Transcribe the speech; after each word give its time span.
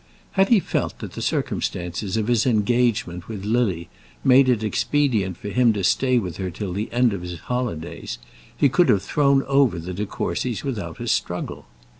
Had 0.31 0.49
he 0.49 0.59
felt 0.59 0.97
that 0.97 1.11
the 1.11 1.21
circumstances 1.21 2.17
of 2.17 2.25
his 2.27 2.47
engagement 2.47 3.27
with 3.27 3.45
Lily 3.45 3.87
made 4.23 4.49
it 4.49 4.63
expedient 4.63 5.37
for 5.37 5.49
him 5.49 5.73
to 5.73 5.83
stay 5.83 6.17
with 6.17 6.37
her 6.37 6.49
till 6.49 6.73
the 6.73 6.91
end 6.91 7.13
of 7.13 7.21
his 7.21 7.37
holidays, 7.41 8.17
he 8.57 8.67
could 8.67 8.89
have 8.89 9.03
thrown 9.03 9.43
over 9.43 9.77
the 9.77 9.93
De 9.93 10.07
Courcys 10.07 10.63
without 10.63 10.99
a 10.99 11.07
struggle. 11.07 11.67